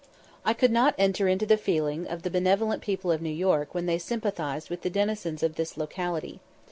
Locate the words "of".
2.07-2.23, 3.11-3.21, 5.43-5.57